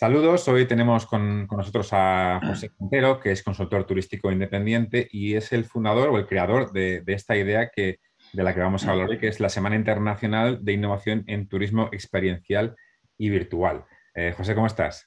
[0.00, 5.52] Saludos, hoy tenemos con, nosotros a José Quintero, que es consultor turístico independiente y es
[5.52, 8.00] el fundador o el creador de, esta idea que,
[8.32, 11.48] de la que vamos a hablar hoy, que es la Semana Internacional de Innovación en
[11.48, 12.76] Turismo Experiencial
[13.18, 13.84] y Virtual.
[14.14, 15.06] Eh, José, ¿cómo estás?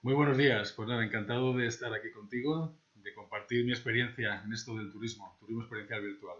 [0.00, 4.52] Muy buenos días, pues nada, encantado de estar aquí contigo, de compartir mi experiencia en
[4.52, 6.38] esto del turismo, turismo experiencial virtual.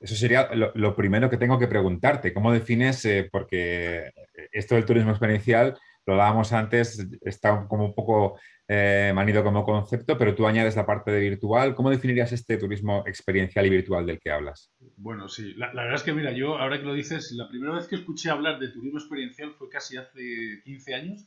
[0.00, 2.34] Eso sería lo, primero que tengo que preguntarte.
[2.34, 4.10] ¿Cómo defines, eh, porque
[4.50, 8.38] esto del turismo experiencial lo hablábamos antes, está como un poco
[8.68, 11.74] eh, manido como concepto, pero tú añades la parte de virtual.
[11.74, 14.72] ¿Cómo definirías este turismo experiencial y virtual del que hablas?
[14.96, 17.88] Bueno, sí, la, verdad es que mira, yo ahora que lo dices, la primera vez
[17.88, 21.26] que escuché hablar de turismo experiencial fue casi hace 15 años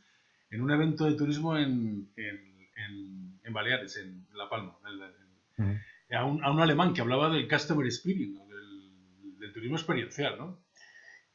[0.49, 4.77] en un evento de turismo en, en, Baleares, en La Palma,
[6.11, 10.59] a, un, a, un, alemán que hablaba del customer experience, del, del turismo experiencial, ¿no?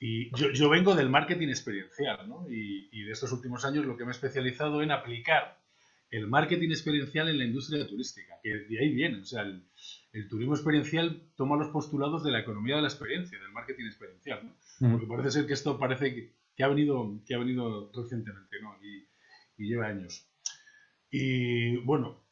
[0.06, 2.44] Y yo, vengo del marketing experiencial, ¿no?
[2.50, 5.58] Y, de estos últimos años lo que me he especializado en aplicar
[6.10, 9.22] el marketing experiencial en la industria turística, que de ahí viene.
[9.22, 13.50] O sea, el, turismo experiencial toma los postulados de la economía de la experiencia, del
[13.52, 14.90] marketing experiencial, ¿no?
[14.90, 16.14] Porque parece ser que esto parece
[16.54, 18.76] que, ha, venido, que ha venido recientemente, ¿no?
[18.82, 19.08] Y,
[19.56, 20.28] lleva años.
[21.10, 22.26] Y bueno,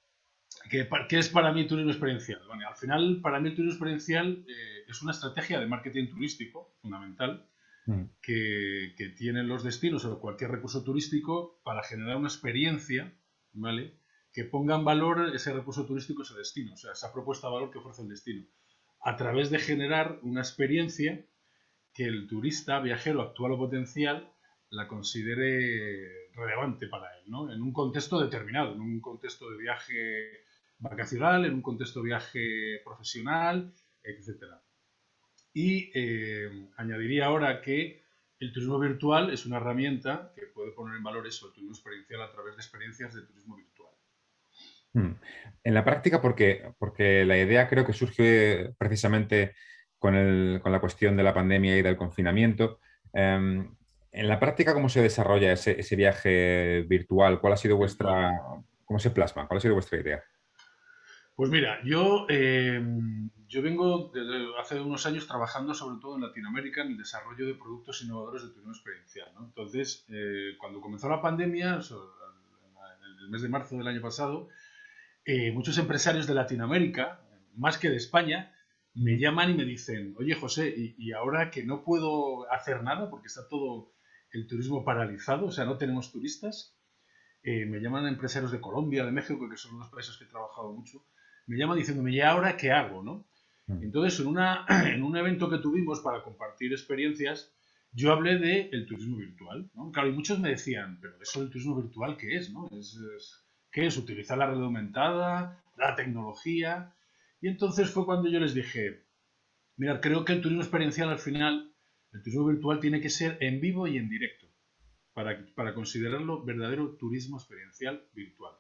[0.71, 2.43] ¿qué, ¿qué, es para mí turismo experiencial?
[2.49, 6.77] Bueno, al final, para mí el turismo experiencial eh, es una estrategia de marketing turístico
[6.83, 7.49] fundamental
[7.87, 8.05] Mm.
[8.23, 13.13] que, tienen los destinos o cualquier recurso turístico para generar una experiencia,
[13.53, 13.99] ¿vale?
[14.33, 17.71] Que ponga en valor ese recurso turístico, ese destino, o sea, esa propuesta de valor
[17.71, 18.47] que ofrece el destino,
[19.01, 21.27] a través de generar una experiencia
[21.93, 24.33] que el turista, viajero actual o potencial,
[24.71, 27.53] la considere relevante para él, ¿no?
[27.53, 30.45] En un contexto determinado, en un contexto de viaje
[30.79, 34.63] vacacional, en un contexto de viaje profesional, etcétera.
[35.55, 38.03] Y eh, añadiría ahora que
[38.41, 42.23] el turismo virtual es una herramienta que puede poner en valor eso, el turismo experiencial
[42.23, 43.91] a través de experiencias de turismo virtual.
[44.95, 45.15] Hmm.
[45.63, 49.55] En la práctica, porque, porque la idea creo que surge precisamente
[49.99, 52.81] con, el, con la cuestión de la pandemia y del confinamiento.
[53.13, 53.77] Em,
[54.11, 57.41] en la práctica, ¿cómo se desarrolla ese, ese, viaje virtual?
[57.41, 58.33] ¿Cuál ha sido vuestra,
[58.85, 59.47] cómo se plasma?
[59.47, 60.23] ¿Cuál ha sido vuestra idea?
[61.35, 66.83] Pues mira, yo, em, yo vengo desde hace unos años trabajando sobre todo en Latinoamérica
[66.83, 69.29] en el desarrollo de productos innovadores de turismo experiencial.
[69.35, 69.47] ¿no?
[69.47, 74.49] Entonces, eh, cuando comenzó la pandemia, en el mes de marzo del año pasado,
[75.25, 77.21] eh, muchos empresarios de Latinoamérica,
[77.57, 78.53] más que de España,
[78.95, 83.29] me llaman y me dicen, oye José, y, ahora que no puedo hacer nada porque
[83.29, 83.93] está todo
[84.33, 86.77] el turismo paralizado, o sea, no tenemos turistas,
[87.43, 90.73] eh, me llaman empresarios de Colombia, de México, que son los países que he trabajado
[90.73, 91.05] mucho,
[91.47, 93.03] me llama diciéndome, ¿y ahora qué hago?
[93.03, 93.27] ¿no?
[93.67, 93.85] Mm.
[93.85, 97.53] Entonces, en, una, en un evento que tuvimos para compartir experiencias,
[97.93, 99.71] yo hablé del el turismo virtual.
[99.75, 99.91] ¿no?
[99.93, 102.51] Claro, y muchos me decían, pero eso del turismo virtual, ¿qué es?
[102.53, 102.69] No?
[102.73, 102.99] ¿Es,
[103.71, 103.97] qué es?
[103.97, 105.63] ¿Utilizar la red aumentada?
[105.77, 106.95] ¿La tecnología?
[107.41, 109.05] Y entonces fue cuando yo les dije,
[109.77, 111.75] mirad, creo que el turismo experiencial al final,
[112.13, 114.47] el turismo virtual tiene que ser en vivo y en directo,
[115.13, 118.55] para, para considerarlo verdadero turismo experiencial virtual.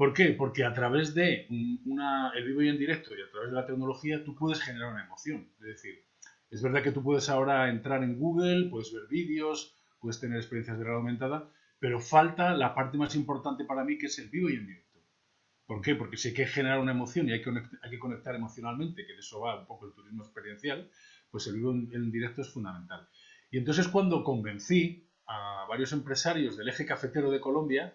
[0.00, 0.30] ¿Por qué?
[0.30, 1.46] Porque a través de
[1.84, 4.92] una, el vivo y en directo y a través de la tecnología tú puedes generar
[4.92, 5.46] una emoción.
[5.60, 6.06] Es decir,
[6.48, 10.78] es verdad que tú puedes ahora entrar en Google, puedes ver vídeos, puedes tener experiencias
[10.78, 14.48] de realidad aumentada, pero falta la parte más importante para mí que es el vivo
[14.48, 15.00] y en directo.
[15.66, 15.94] ¿Por qué?
[15.96, 19.12] Porque si hay que generar una emoción y hay que, hay que conectar emocionalmente, que
[19.12, 20.88] de eso va un poco el turismo experiencial,
[21.30, 23.06] pues el vivo y en directo es fundamental.
[23.50, 27.94] Y entonces cuando convencí a varios empresarios del eje cafetero de Colombia,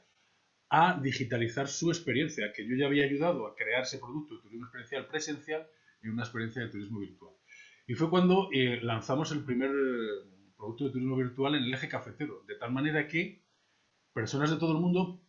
[0.70, 4.66] a digitalizar su experiencia, que yo ya había ayudado a crear ese producto de turismo
[4.66, 5.68] experiencial presencial
[6.02, 7.34] en una experiencia de turismo virtual.
[7.88, 11.88] Y fue cuando eh, lanzamos el primer eh, producto de turismo virtual en el eje
[11.88, 13.44] cafetero, de tal manera que
[14.14, 15.22] personas de todo el mundo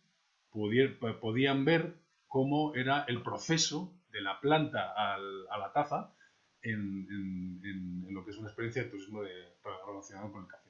[0.49, 6.15] podían ver cómo era el proceso de la planta a la taza
[6.61, 9.31] en, lo que es una experiencia de turismo de,
[9.85, 10.66] relacionado con el café.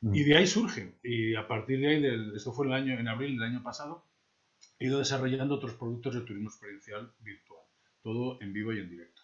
[0.00, 0.94] Y de ahí surge.
[1.02, 4.04] Y a partir de ahí, esto fue el año, en abril del año pasado,
[4.78, 7.62] he ido desarrollando otros productos de turismo experiencial virtual.
[8.02, 9.22] Todo en vivo y en directo.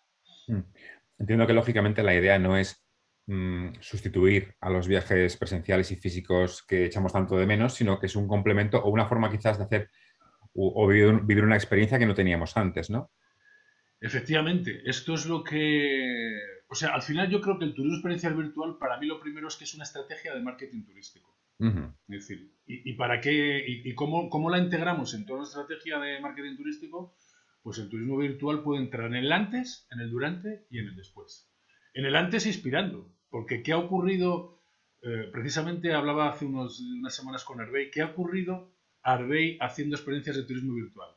[1.19, 2.85] Entiendo que lógicamente la idea no es
[3.27, 8.07] mm, sustituir a los viajes presenciales y físicos que echamos tanto de menos, sino que
[8.07, 9.91] es un complemento o una forma quizás de hacer
[10.57, 13.11] o, vivir, una experiencia que no teníamos antes, ¿no?
[14.01, 16.39] Efectivamente, esto es lo que
[16.69, 19.49] o sea, al final yo creo que el turismo experiencial virtual, para mí lo primero
[19.49, 21.35] es que es una estrategia de marketing turístico.
[22.09, 26.21] Es decir, ¿y, para qué, y, cómo, cómo, la integramos en toda la estrategia de
[26.21, 27.17] marketing turístico?
[27.63, 30.97] Pues el turismo virtual puede entrar en el antes, en el durante y en el
[30.97, 31.49] después.
[31.95, 34.55] En el antes inspirando, porque ¿qué ha ocurrido
[35.07, 38.73] eh, precisamente hablaba hace unos, unas semanas con Arbey, ¿qué ha ocurrido
[39.03, 41.11] Arbey haciendo experiencias de turismo virtual?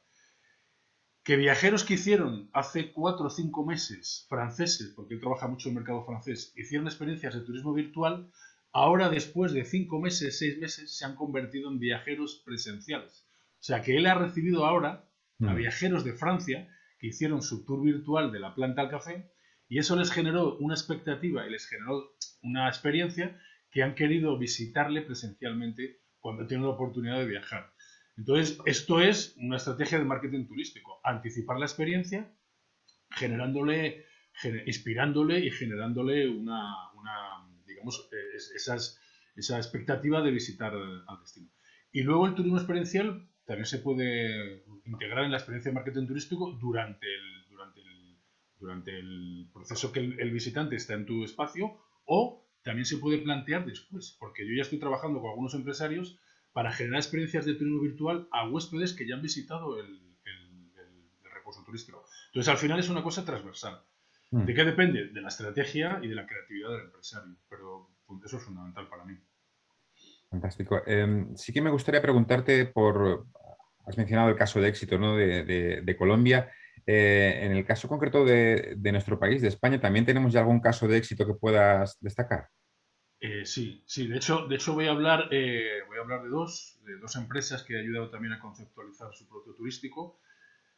[1.28, 5.74] Que viajeros que hicieron hace cuatro o cinco meses, franceses, porque él trabaja mucho en
[5.74, 8.32] el mercado francés, hicieron experiencias de turismo virtual,
[8.72, 13.28] ahora después de cinco meses, seis meses, se han convertido en viajeros presenciales.
[13.60, 15.06] O sea que él ha recibido ahora
[15.42, 15.56] a mm.
[15.58, 19.30] viajeros de Francia que hicieron su tour virtual de la planta al café
[19.68, 23.38] y eso les generó una expectativa y les generó una experiencia
[23.70, 27.74] que han querido visitarle presencialmente cuando tienen la oportunidad de viajar.
[28.18, 32.34] Entonces, esto es una estrategia de marketing turístico, anticipar la experiencia,
[33.12, 34.06] generándole,
[34.66, 36.74] inspirándole y generándole una,
[37.66, 38.10] digamos,
[38.56, 41.50] esa expectativa de visitar al destino.
[41.92, 46.52] Y luego el turismo experiencial también se puede integrar en la experiencia de marketing turístico
[46.60, 48.18] durante el, durante el,
[48.60, 53.66] durante el proceso que el, visitante está en tu espacio o también se puede plantear
[53.66, 56.20] después, porque yo ya estoy trabajando con algunos empresarios
[56.58, 60.02] para generar experiencias de turismo virtual a huéspedes que ya han visitado el,
[61.22, 62.04] recurso turístico.
[62.30, 63.80] Entonces, al final es una cosa transversal.
[64.32, 64.44] Mm.
[64.44, 65.10] ¿De qué depende?
[65.10, 69.06] De la estrategia y de la creatividad del empresario, pero pues, eso es fundamental para
[69.06, 69.16] mí.
[70.32, 70.82] Fantástico.
[70.88, 73.28] Em, sí que me gustaría preguntarte por,
[73.86, 75.16] has mencionado el caso de éxito ¿no?
[75.16, 76.52] de, Colombia.
[76.88, 80.88] Eh, en el caso concreto de, nuestro país, de España, ¿también tenemos ya algún caso
[80.88, 82.48] de éxito que puedas destacar?
[83.20, 84.08] Eh, sí, sí.
[84.08, 87.16] De hecho, de hecho voy a hablar, eh, voy a hablar de dos, de dos
[87.16, 90.20] empresas que han ayudado también a conceptualizar su producto turístico.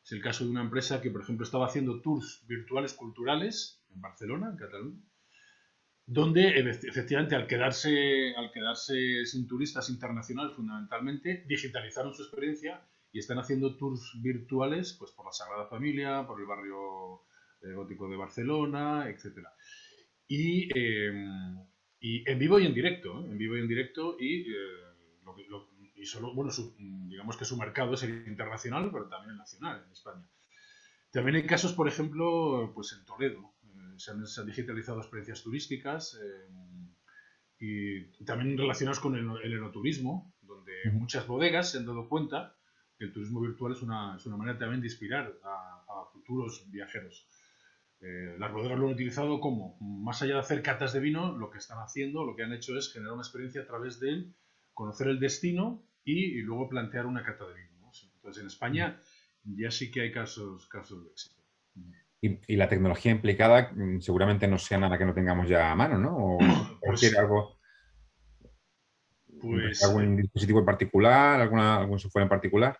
[0.03, 4.01] Es el caso de una empresa que, por ejemplo, estaba haciendo tours virtuales culturales en
[4.01, 5.01] Barcelona, en Cataluña,
[6.05, 12.81] donde efectivamente al quedarse, al quedarse sin turistas internacionales fundamentalmente, digitalizaron su experiencia
[13.11, 17.23] y están haciendo tours virtuales pues, por la Sagrada Familia, por el barrio
[17.61, 19.45] eh, gótico de Barcelona, etc.
[20.29, 21.57] Em,
[21.99, 23.31] y, en vivo y en directo, ¿eh?
[23.31, 24.55] en vivo y en directo y, eh,
[25.95, 29.91] y solo, bueno, digamos que su mercado es el internacional, pero también el nacional, en
[29.91, 30.25] España.
[31.11, 33.53] También hay casos, por ejemplo, pues en Toledo,
[33.97, 36.17] se han, digitalizado experiencias turísticas
[37.59, 42.55] y también relacionadas con el, el enoturismo, donde muchas bodegas se han dado cuenta
[42.99, 47.27] el turismo virtual es una, es una manera también de inspirar a, futuros viajeros.
[48.01, 51.49] Eh, las bodegas lo han utilizado como, más allá de hacer catas de vino, lo
[51.49, 54.35] que están haciendo, lo que han hecho es generar una experiencia a través de él,
[54.73, 57.69] conocer el destino y, luego plantear una cata de vino.
[58.15, 58.99] Entonces, en España
[59.43, 61.43] ya sí que hay casos, casos de éxito.
[62.21, 65.97] Y, la tecnología implicada mm, seguramente no sea nada que no tengamos ya a mano,
[65.97, 66.15] ¿no?
[66.17, 66.37] O
[66.81, 67.59] pues, algo...
[69.41, 71.39] Pues, ¿Algún dispositivo en particular?
[71.39, 72.77] Alguna, ¿Algún software en particular?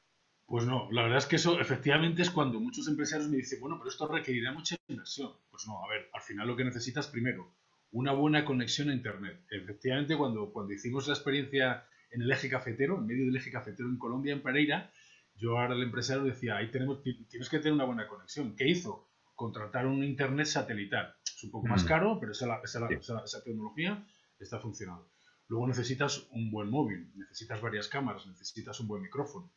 [0.50, 3.78] Pues no, la verdad es que eso efectivamente es cuando muchos empresarios me dicen, bueno,
[3.78, 5.32] pero esto requerirá mucha inversión.
[5.52, 7.54] Pues no, a ver, al final lo que necesitas primero,
[7.92, 9.46] una buena conexión a Internet.
[9.52, 13.88] Efectivamente, cuando, cuando hicimos la experiencia en el eje cafetero, en medio del eje cafetero
[13.90, 14.92] en Colombia, en Pereira,
[15.36, 18.56] yo ahora al empresario decía, ahí tenemos, tienes que tener una buena conexión.
[18.56, 19.08] ¿Qué hizo?
[19.36, 21.14] Contratar un Internet satelital.
[21.24, 21.88] Es un poco más mm.
[21.88, 24.04] caro, pero esa, esa tecnología
[24.40, 25.12] está funcionando.
[25.48, 29.52] Luego necesitas un buen móvil, necesitas varias cámaras, necesitas un buen micrófono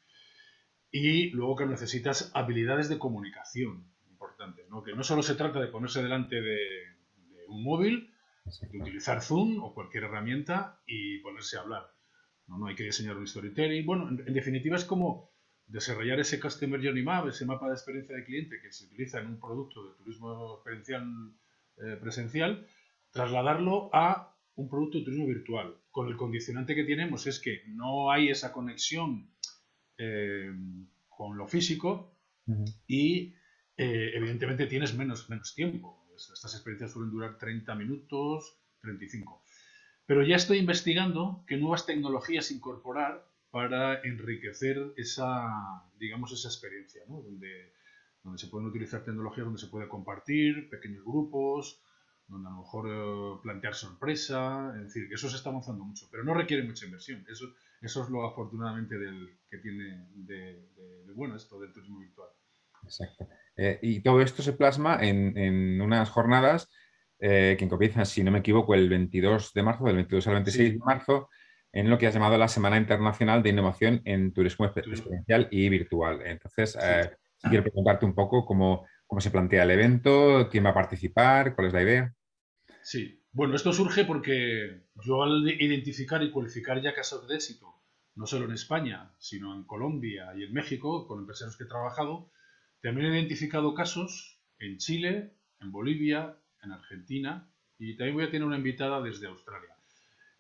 [0.93, 4.83] y luego que necesitas habilidades de comunicación importantes, ¿no?
[4.83, 6.69] que no solo se trata de ponerse delante de,
[7.49, 8.12] un móvil,
[8.44, 11.91] de utilizar Zoom o cualquier herramienta y ponerse a hablar.
[12.46, 13.87] No, no hay que diseñar un storytelling.
[13.87, 15.32] Bueno, en, definitiva es como
[15.67, 19.29] desarrollar ese Customer Journey Map, ese mapa de experiencia de cliente que se utiliza en
[19.29, 21.05] un producto de turismo experiencial
[21.79, 22.67] eh, presencial,
[23.11, 25.75] trasladarlo a un producto de turismo virtual.
[25.91, 29.31] Con el condicionante que tenemos es que no hay esa conexión
[30.05, 30.53] eh,
[31.09, 32.17] con lo físico
[32.89, 33.35] y
[33.77, 36.09] eh, evidentemente tienes menos, menos tiempo.
[36.17, 39.44] Estas experiencias suelen durar 30 minutos, 35.
[40.05, 47.73] Pero ya estoy investigando qué nuevas tecnologías incorporar para enriquecer esa, digamos, esa experiencia, donde,
[48.25, 51.81] donde se pueden utilizar tecnologías donde se puede compartir, pequeños grupos,
[52.32, 56.08] donde a lo mejor eh, plantear sorpresa, es decir, que eso se está avanzando mucho,
[56.10, 57.24] pero no requiere mucha inversión.
[57.31, 57.46] Eso,
[57.81, 60.67] eso es lo afortunadamente del, que tiene de,
[61.15, 62.29] bueno esto del turismo virtual.
[62.82, 63.29] Exacto.
[63.56, 66.70] Eh, y todo esto se plasma en, unas jornadas
[67.19, 70.72] eh, que comienzan, si no me equivoco, el 22 de marzo, del 22 al 26
[70.72, 71.29] de marzo,
[71.70, 76.20] en lo que has llamado la Semana Internacional de Innovación en Turismo Experiencial y Virtual.
[76.24, 77.10] Entonces, eh,
[77.43, 81.69] quiero preguntarte un poco cómo, cómo se plantea el evento, quién va a participar, cuál
[81.69, 82.15] es la idea.
[82.82, 87.72] Sí, bueno, esto surge porque yo al identificar y cualificar ya casos de éxito,
[88.17, 92.31] no solo en España, sino en Colombia y en México, con empresarios que he trabajado,
[92.82, 97.48] también he identificado casos en Chile, en Bolivia, en Argentina
[97.79, 99.77] y también voy a tener una invitada desde Australia.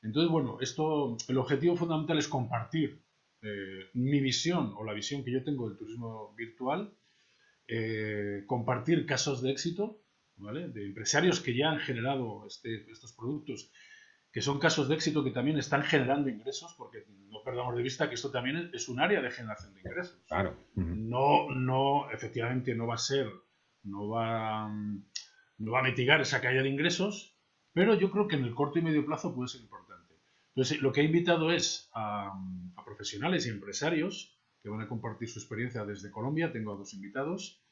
[0.02, 3.00] Entonces, bueno, esto, el objetivo fundamental es compartir
[3.42, 6.92] eh, mi visión o la visión que yo tengo del turismo virtual,
[7.68, 10.01] eh, compartir casos de éxito,
[10.42, 10.68] ¿vale?
[10.68, 13.70] De empresarios que ya han generado este, estos productos,
[14.32, 18.08] que son casos de éxito que también están generando ingresos, porque no perdamos de vista
[18.08, 20.22] que esto también es un área de generación de ingresos.
[20.26, 20.56] Claro.
[20.74, 23.28] No, no, efectivamente no va a ser,
[23.82, 24.68] no va,
[25.58, 27.38] no va a mitigar esa caída de ingresos,
[27.72, 29.82] pero yo creo que en el corto y medio plazo puede ser importante.
[30.54, 32.32] Entonces, lo que he invitado es a,
[32.84, 36.52] profesionales y empresarios que van a compartir su experiencia desde Colombia.
[36.52, 37.64] Tengo a dos invitados.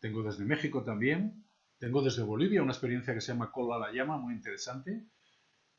[0.00, 1.47] Tengo desde México también.
[1.78, 5.04] Tengo desde Bolivia una experiencia que se llama Cola la Llama, muy interesante.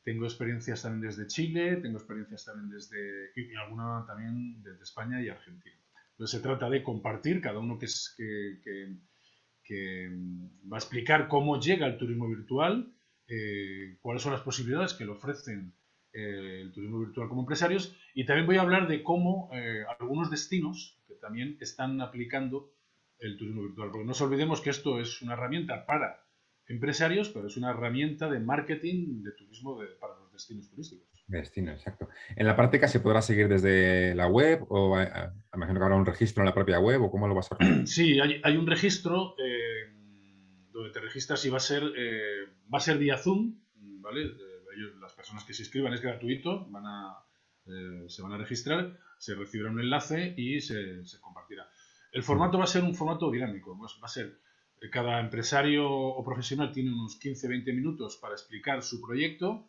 [0.02, 5.28] Tengo experiencias también desde Chile, tengo experiencias también desde, y alguna también desde España y
[5.28, 5.76] Argentina.
[6.12, 8.96] Entonces se trata de compartir, cada uno que, es, que,
[9.62, 10.08] que,
[10.72, 12.92] va a explicar cómo llega el turismo virtual,
[13.28, 15.74] eh, cuáles son las posibilidades que le ofrecen
[16.12, 20.28] eh, el turismo virtual como empresarios y también voy a hablar de cómo eh, algunos
[20.28, 22.72] destinos que también están aplicando
[23.20, 23.90] el turismo virtual.
[23.90, 26.24] Porque no nos olvidemos que esto es una herramienta para
[26.66, 31.10] empresarios, pero es una herramienta de marketing de turismo para los destinos turísticos.
[31.26, 32.08] Destino, exacto.
[32.34, 35.96] ¿En la práctica se podrá seguir desde la web o eh, eh, imagino que habrá
[35.96, 37.86] un registro en la propia web o cómo lo vas a hacer?
[37.86, 39.92] Sí, hay, un registro eh,
[40.72, 43.60] donde te registras y va a ser, va a ser vía Zoom,
[44.00, 44.32] ¿vale?
[45.00, 47.16] las personas que se inscriban es gratuito, van a,
[48.08, 51.68] se van a registrar, se recibirá un enlace y se, se compartirá.
[52.12, 54.40] El formato va a ser un formato dinámico, va a ser
[54.90, 59.68] cada empresario o profesional tiene unos 15-20 minutos para explicar su proyecto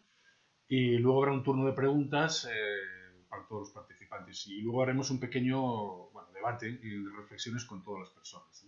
[0.68, 5.12] y luego habrá un turno de preguntas eh, para todos los participantes y luego haremos
[5.12, 8.68] un pequeño debate y reflexiones con todas las personas.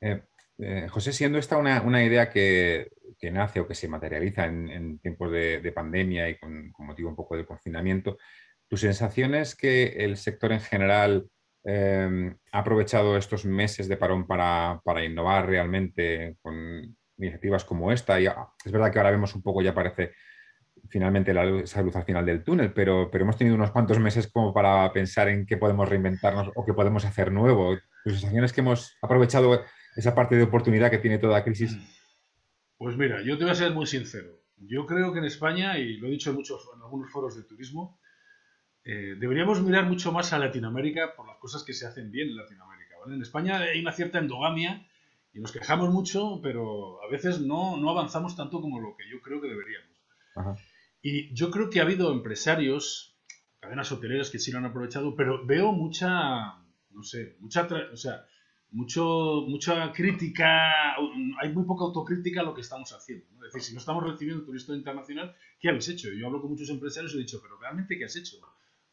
[0.00, 0.22] Eh,
[0.58, 2.90] eh, José, siendo esta una, idea que,
[3.30, 7.36] nace o que se materializa en, tiempos de, pandemia y con, con, motivo un poco
[7.36, 8.18] de confinamiento,
[8.66, 11.30] ¿tu sensación es que el sector en general
[11.64, 18.20] Em, ha aprovechado estos meses de parón para, innovar realmente con iniciativas como esta.
[18.20, 20.12] Y ah, es verdad que ahora vemos un poco, ya parece
[20.88, 23.98] finalmente la luz, esa luz al final del túnel, pero, pero hemos tenido unos cuantos
[23.98, 27.76] meses como para pensar en qué podemos reinventarnos o qué podemos hacer nuevo.
[28.04, 29.62] ¿Tu sensación es que hemos aprovechado
[29.96, 31.76] esa parte de oportunidad que tiene toda crisis?
[32.78, 34.40] Pues mira, yo te voy a ser muy sincero.
[34.56, 37.42] Yo creo que en España, y lo he dicho en, muchos, en algunos foros de
[37.42, 37.98] turismo,
[38.84, 42.36] eh, deberíamos mirar mucho más a Latinoamérica por las cosas que se hacen bien en
[42.36, 42.96] Latinoamérica.
[43.06, 44.86] En España hay una cierta endogamia
[45.32, 49.20] y nos quejamos mucho, pero a veces no, no avanzamos tanto como lo que yo
[49.20, 49.88] creo que deberíamos.
[51.02, 53.16] Y yo creo que ha habido empresarios,
[53.60, 56.56] cadenas hoteleras que sí lo han aprovechado, pero veo mucha,
[56.90, 58.24] no sé, mucha, o sea,
[58.70, 60.94] mucho, mucha crítica,
[61.40, 63.24] hay muy poca autocrítica a lo que estamos haciendo.
[63.46, 66.10] Es decir, si no estamos recibiendo turismo internacional, ¿qué habéis hecho?
[66.12, 68.36] Yo hablo con muchos empresarios y he dicho, pero realmente, ¿qué has hecho?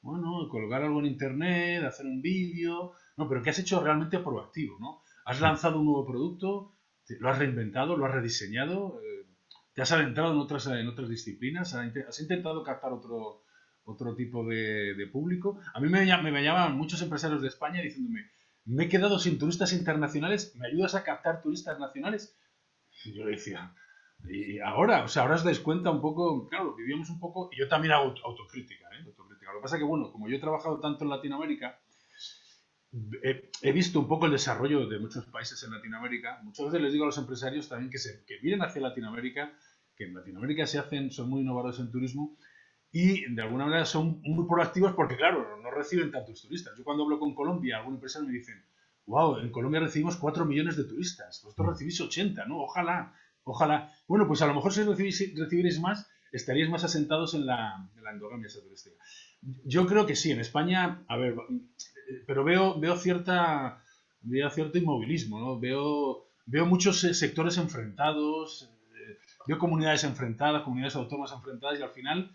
[0.05, 4.77] Bueno, colgar algo en internet, hacer un vídeo, no, pero ¿qué has hecho realmente proactivo,
[4.79, 5.01] ¿no?
[5.25, 6.77] Has lanzado un nuevo producto,
[7.19, 9.25] lo has reinventado, lo has rediseñado, eh,
[9.73, 13.45] te has adentrado en otras, en otras disciplinas, has intentado captar otro,
[13.83, 15.59] otro tipo de, público.
[15.73, 18.29] A mí me, me, llaman muchos empresarios de España diciéndome,
[18.65, 22.37] me he quedado sin turistas internacionales, ¿me ayudas a captar turistas nacionales?
[23.05, 23.73] Y yo decía,
[24.29, 27.57] y ahora, o sea, ahora os dais cuenta un poco, claro, vivíamos un poco, y
[27.57, 29.03] yo también hago autocrítica, ¿eh?
[29.55, 31.79] Lo que pasa es que, bueno, como yo he trabajado tanto en Latinoamérica,
[33.61, 36.41] he, visto un poco el desarrollo de muchos países en Latinoamérica.
[36.43, 39.53] Muchas veces les digo a los empresarios también que, se, que hacia Latinoamérica,
[39.95, 42.37] que en Latinoamérica se hacen, son muy innovadores en turismo
[42.91, 46.77] y de alguna manera son muy proactivos porque, claro, no reciben tantos turistas.
[46.77, 48.61] Yo cuando hablo con Colombia, algún empresario me dicen,
[49.05, 52.59] wow, en Colombia recibimos 4 millones de turistas, vosotros recibís 80, ¿no?
[52.59, 53.13] Ojalá,
[53.45, 53.89] ojalá.
[54.05, 58.11] Bueno, pues a lo mejor si recibís, más, estaríais más asentados en la, en la
[58.11, 58.95] endogamia turística.
[59.63, 61.35] Yo creo que sí, en España, a ver,
[62.25, 63.83] pero veo, veo, cierta,
[64.21, 65.59] veo cierto inmovilismo, ¿no?
[65.59, 69.17] Veo, veo muchos sectores enfrentados, eh,
[69.47, 72.31] veo comunidades enfrentadas, comunidades autónomas enfrentadas y al final,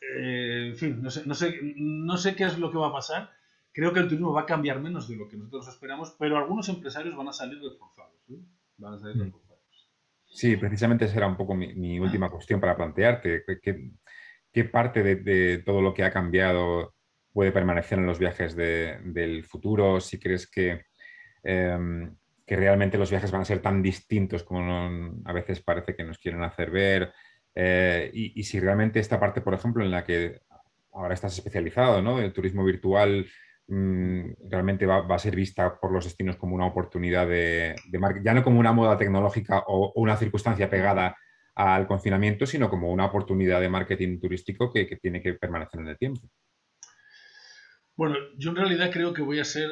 [0.00, 2.92] eh, en fin, no sé, no, sé, no sé qué es lo que va a
[2.92, 3.30] pasar.
[3.72, 6.68] Creo que el turismo va a cambiar menos de lo que nosotros esperamos, pero algunos
[6.68, 8.20] empresarios van a salir reforzados.
[8.76, 9.20] Van a salir mm.
[9.20, 9.51] reforzados.
[10.32, 13.44] Sí, precisamente esa era un poco mi, última cuestión para plantearte.
[14.52, 16.94] ¿Qué parte de, todo lo que ha cambiado
[17.32, 20.00] puede permanecer en los viajes del futuro?
[20.00, 20.86] Si crees que,
[21.42, 26.04] em, que, realmente los viajes van a ser tan distintos como a veces parece que
[26.04, 27.12] nos quieren hacer ver.
[27.54, 30.40] Eh, y, si realmente esta parte, por ejemplo, en la que
[30.92, 32.20] ahora estás especializado, ¿no?
[32.20, 33.26] El turismo virtual
[34.50, 38.44] realmente va, a ser vista por los destinos como una oportunidad de, de ya no
[38.44, 41.16] como una moda tecnológica o, una circunstancia pegada
[41.54, 45.98] al confinamiento, sino como una oportunidad de marketing turístico que, tiene que permanecer en el
[45.98, 46.20] tiempo.
[47.96, 49.70] Bueno, yo en realidad creo que voy a ser,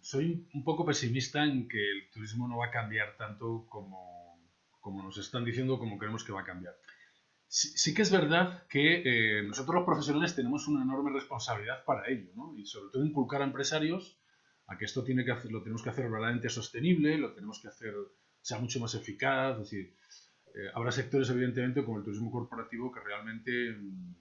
[0.00, 4.38] soy un poco pesimista en que el turismo no va a cambiar tanto como,
[4.80, 6.74] como nos están diciendo, como creemos que va a cambiar.
[7.52, 12.30] Sí, que es verdad que eh, nosotros los profesionales tenemos una enorme responsabilidad para ello,
[12.36, 12.56] ¿no?
[12.56, 14.20] Y sobre todo inculcar a empresarios
[14.68, 17.66] a que esto tiene que hacer, lo tenemos que hacer verdaderamente sostenible, lo tenemos que
[17.66, 17.92] hacer
[18.40, 19.96] sea mucho más eficaz, es decir,
[20.54, 24.14] eh, habrá sectores evidentemente como el turismo corporativo que realmente mm,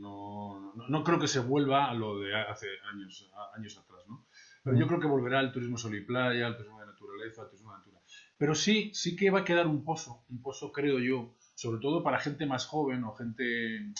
[0.00, 4.26] no, no, creo que se vuelva a lo de hace años, años atrás, ¿no?
[4.64, 7.48] Pero yo creo que volverá el turismo sol y playa, el turismo de naturaleza, el
[7.48, 8.00] turismo de natura.
[8.38, 12.04] Pero sí, sí que va a quedar un pozo, un pozo creo yo, sobre todo
[12.04, 13.92] para gente más joven o gente,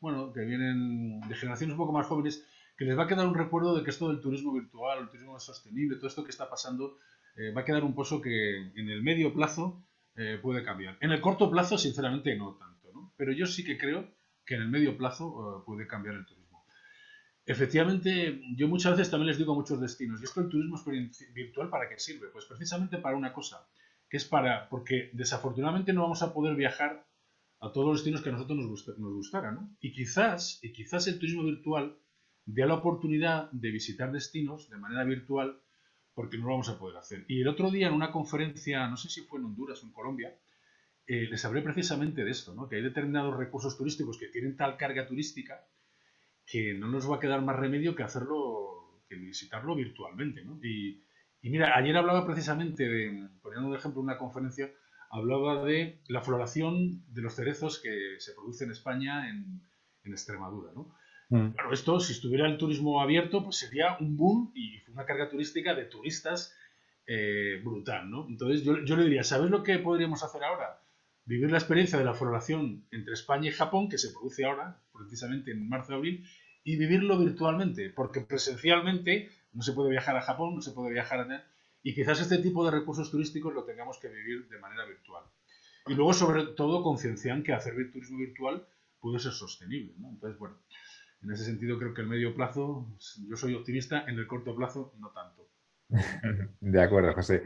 [0.00, 2.42] bueno, que vienen de generaciones un poco más jóvenes,
[2.74, 5.38] que les va a quedar un recuerdo de que esto del turismo virtual, el turismo
[5.38, 6.96] sostenible, todo esto que está pasando,
[7.36, 9.84] eh, va a quedar un pozo que en el medio plazo
[10.16, 10.96] eh, puede cambiar.
[11.02, 13.12] En el corto plazo, sinceramente, no tanto, ¿no?
[13.18, 14.08] Pero yo sí que creo
[14.46, 16.64] que en el medio plazo eh, puede cambiar el turismo.
[17.44, 20.82] Efectivamente, yo muchas veces también les digo a muchos destinos, ¿y esto el turismo
[21.34, 22.28] virtual para qué sirve?
[22.28, 23.68] Pues precisamente para una cosa,
[24.12, 27.08] que es para, porque desafortunadamente no vamos a poder viajar
[27.60, 29.74] a todos los destinos que a nosotros nos, nos gustara, ¿no?
[29.80, 31.96] Y quizás, y quizás el turismo virtual
[32.44, 35.58] dé la oportunidad de visitar destinos de manera virtual
[36.12, 37.24] porque no lo vamos a poder hacer.
[37.26, 39.92] Y el otro día en una conferencia, no sé si fue en Honduras o en
[39.94, 40.38] Colombia,
[41.06, 42.68] eh, les hablé precisamente de esto, ¿no?
[42.68, 45.66] que hay determinados recursos turísticos que tienen tal carga turística
[46.44, 50.44] que no nos va a quedar más remedio que hacerlo, que visitarlo virtualmente.
[50.44, 50.60] ¿no?
[51.42, 54.72] Y mira, ayer hablaba precisamente, de, poniendo de ejemplo una conferencia,
[55.10, 59.60] hablaba de la floración de los cerezos que se produce en España en,
[60.04, 60.70] en Extremadura.
[60.74, 60.94] ¿no?
[61.30, 61.50] Mm.
[61.52, 65.74] Claro, esto, si estuviera el turismo abierto, pues sería un boom y una carga turística
[65.74, 66.54] de turistas
[67.06, 68.26] eh, brutal, ¿no?
[68.28, 70.80] Entonces yo, yo, le diría, ¿sabes lo que podríamos hacer ahora?
[71.24, 75.50] Vivir la experiencia de la floración entre España y Japón, que se produce ahora, precisamente
[75.50, 76.24] en marzo-abril,
[76.64, 81.20] y vivirlo virtualmente, porque presencialmente no se puede viajar a Japón, no se puede viajar
[81.20, 81.44] a...
[81.82, 85.24] Y quizás este tipo de recursos turísticos lo tengamos que vivir de manera virtual.
[85.86, 88.66] Y luego, sobre todo, conciencian que hacer turismo virtual
[89.00, 89.94] puede ser sostenible.
[89.98, 90.10] ¿no?
[90.10, 90.56] Entonces, bueno,
[91.22, 92.86] en ese sentido creo que el medio plazo,
[93.28, 95.48] yo soy optimista, en el corto plazo no tanto.
[96.60, 97.44] De acuerdo, José.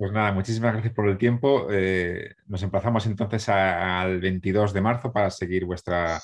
[0.00, 1.66] Pues nada, muchísimas gracias por el tiempo.
[1.70, 6.18] Eh, nos emplazamos entonces al 22 de marzo para seguir vuestra,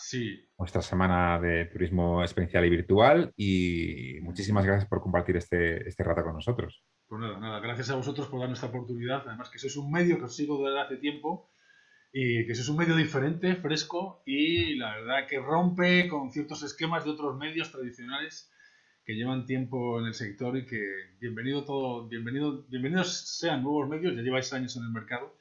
[0.56, 6.22] vuestra semana de turismo experiencial y virtual y muchísimas gracias por compartir este, este rato
[6.22, 6.82] con nosotros.
[7.06, 9.24] Pues nada, nada, gracias a vosotros por darnos esta oportunidad.
[9.26, 11.50] Además que sois un medio que os sigo desde hace tiempo
[12.14, 16.62] y que eso es un medio diferente, fresco y la verdad que rompe con ciertos
[16.62, 18.50] esquemas de otros medios tradicionales
[19.06, 20.82] que llevan tiempo en el sector y que
[21.20, 25.36] bienvenido todo, bienvenido, bienvenidos sean nuevos medios, ya lleváis años en el mercado,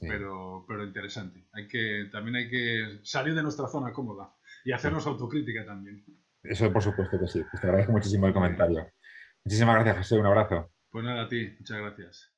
[0.00, 1.44] pero, pero interesante.
[1.52, 6.02] Hay que, también hay que salir de nuestra zona cómoda y hacernos autocrítica también.
[6.42, 7.42] Eso por supuesto que sí.
[7.50, 8.90] Pues te agradezco muchísimo el comentario.
[9.44, 10.18] Muchísimas gracias, José.
[10.18, 10.72] Un abrazo.
[10.90, 11.54] Pues nada, a ti.
[11.58, 12.31] Muchas gracias.